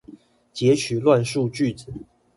[0.51, 1.93] 擷取亂數句子